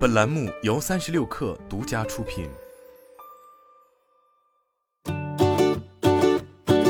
[0.00, 2.48] 本栏目由三十六氪独家出品。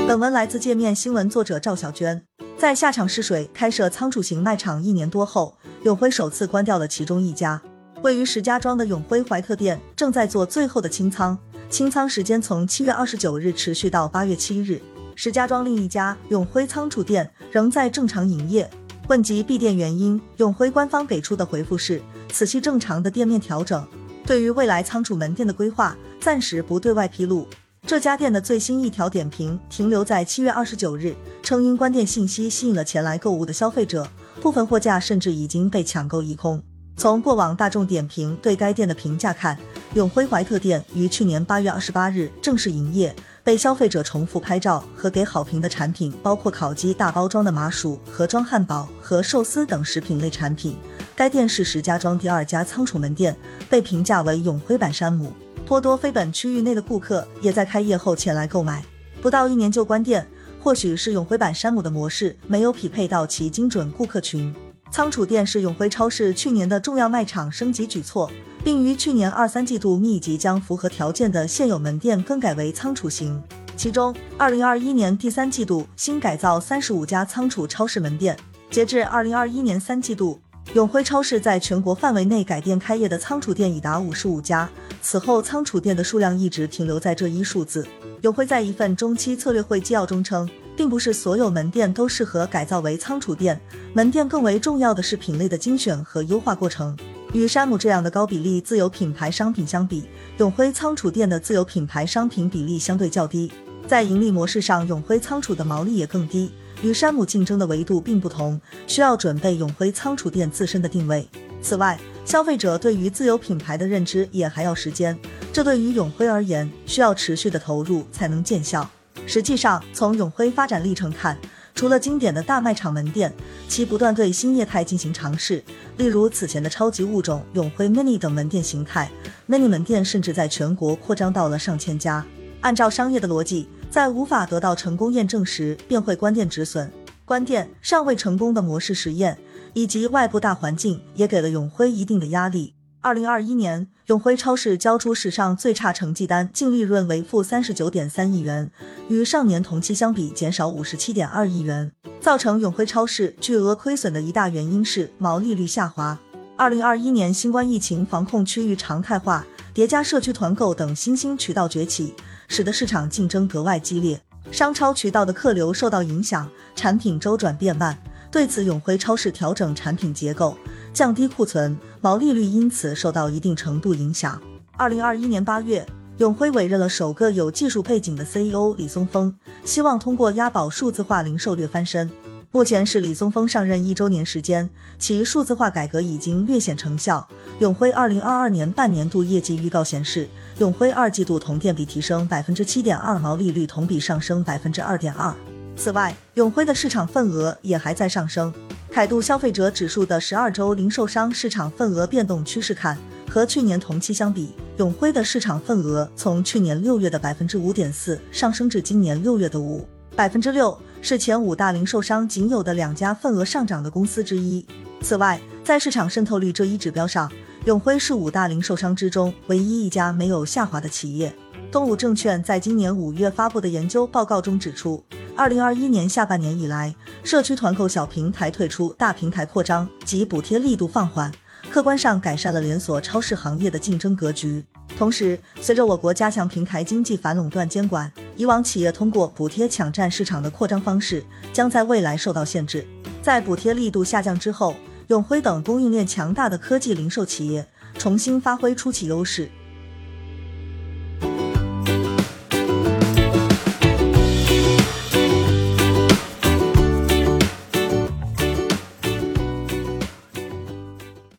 [0.07, 2.23] 本文来自界面新闻，作者赵小娟。
[2.57, 7.61] 在下场试水开设仓储型卖场一年多后，永辉首次关掉了其中一家
[8.05, 11.37] 位于石家庄的永辉怀特店，正在做最后的清仓。
[11.69, 14.81] 清仓时间从七月二十九日持续到八月七日。
[15.17, 18.71] 石家庄另一家永辉仓储店仍在正常营业。
[19.09, 22.01] 问及闭店原因，永辉官方给出的回复是：
[22.33, 23.87] 此系正常的店面调整。
[24.27, 27.47] 对于未来仓储门店的规划，暂时不对外披露。
[27.87, 34.07] 这家店的最新一条点评停留在七月二十九日，称因关店信息吸引了前来购物的消费者，
[34.41, 36.63] 部分货架甚至已经被抢购一空。
[36.97, 39.59] 从过往大众点评对该店的评价看，
[39.95, 43.15] 永辉怀特店于去年八月二十八日正式营业。
[43.43, 50.77] 被消费者重复拍照和给好评的产品包括烤鸡大包装的麻薯、盒装汉堡和寿司等食品类产品。
[51.21, 53.37] 该店是石家庄第二家仓储门店，
[53.69, 55.31] 被评价为永辉版山姆。
[55.67, 58.83] 颇多非本区域内的顾客也在开业后前来购买。
[59.21, 60.27] 不到一年就关店，
[60.59, 64.55] 或许是永辉版山姆的模式没有匹配到其精准顾客群。
[64.91, 68.31] 仓储店是永辉超市去年的重要卖场升级举措。
[68.65, 73.43] 并于去年二三季度密集将符合条件的现有门店更改为仓储型，
[73.77, 78.35] 其中二零二一年第三季度新改造三十五家仓储超市门店。
[78.71, 80.41] 截至二零二一年三季度，
[80.75, 84.71] 永辉超市在全国范围内改店开业的仓储店已达五十五家，
[85.03, 87.85] 此后仓储店的数量一直停留在这一数字。
[88.21, 93.61] 永辉在一份中期策略会纪要中称，并不是所有门店都适合改造为仓储店，
[93.93, 96.97] 门店更为重要的是品类的精选和优化过程。
[97.33, 100.05] 与山姆这样的高比例自有品牌商品相比，
[100.39, 103.51] 永辉仓储店的自有品牌商品比例相对较低，
[103.89, 106.53] 在盈利模式上，永辉仓储的毛利也更低。
[106.83, 111.29] 与山姆竞争的维度并不同，需要准备永辉仓储店自身的定位。
[111.63, 115.19] 此外，消费者对于自有品牌的认知也还要时间，
[115.53, 118.89] 这对于永辉而言，需要持续的投入才能见效。
[119.27, 121.37] 实际上，从永辉发展历程看，
[121.75, 123.33] 除了经典的大卖场门店，
[123.69, 125.63] 其不断对新业态进行尝试。
[125.99, 129.11] 例如此前的超级物种、永辉 mini 等门店形态
[129.49, 132.25] ，mini 门店甚至在全国扩张到了上千家。
[132.63, 136.91] 按照商业的逻辑，在无法得到成功验证时，便会关店止损。
[137.25, 139.37] 关店尚未成功的模式实验，
[139.73, 142.75] 以及外部大环境，也给了永辉一定的压力。
[143.01, 148.71] 二零二一年，永辉超市交出史上最差成绩单，净利润为负三十九点三亿元，
[149.09, 151.91] 与上年同期相比减少五十七点二亿元。
[152.21, 156.19] 造成永辉超市巨额亏损的一大原因是毛利率下滑。
[156.57, 162.15] 二零二一年新冠疫情防控趋于常态化，叠加社区团购等新兴渠道崛起，
[162.49, 164.21] 使得市场竞争格外激烈，
[164.51, 167.97] 商超渠道的客流受到影响，产品周转变慢。
[168.33, 170.57] 对此，永辉超市调整产品结构，
[170.93, 174.41] 降低库存，毛利率因此受到一定程度影响。
[174.77, 175.87] 二零二一年八月，
[176.19, 182.11] 永辉委任了首个有技术背景的 CEO 李松峰，希望通过押宝数字化零售略翻身。
[182.53, 187.29] 目前是李松峰上任一周年时间，其数字化改革已经略显成效。
[187.61, 190.27] 永辉二零二二年半年度业绩预告显示，
[190.61, 195.35] 永辉二季度同店比提升百分之七点二，毛利率同比上升百分之二点二。
[195.77, 198.51] 此外，永辉的市场份额也还在上升。
[198.91, 202.97] 凯度消费者指数的十二周零售商市场份额变动趋势看，
[203.29, 214.65] 和去年同期相比，永辉的市场份额从去年六月的百分之五点四上升至今年六月的五百分之六，是前五大零售商仅有的两家份额上涨的公司之一。
[215.03, 217.31] 此外，在市场渗透率这一指标上，
[217.67, 221.31] 永辉是五大零售商之中唯一一家没有下滑的企业。
[221.71, 225.05] 东武证券在今年五月发布的研究报告中指出。
[225.37, 231.31] 二零二一年下半年以来，社区团购小平台退出，大平台扩张及补贴力度放缓，
[231.71, 234.65] 客观上改善了连锁超市行业的竞争格局。
[234.99, 241.23] 同时，随着我国加强平台经济反垄断监管，以往企业通过补贴抢占市场的扩张方式
[241.53, 242.87] 将在未来受到限制。
[243.23, 244.75] 在补贴力度下降之后，
[245.11, 247.67] 永辉等供应链强大的科技零售企业
[247.99, 249.51] 重新发挥出其优势。